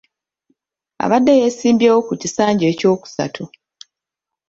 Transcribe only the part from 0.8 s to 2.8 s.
Abadde yeesimbyewo ku kisanja